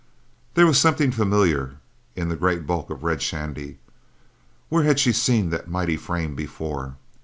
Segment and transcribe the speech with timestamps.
[0.55, 1.75] There was something familiar
[2.15, 3.77] in the great bulk of Red Shandy;
[4.67, 6.95] where had she seen that mighty frame before?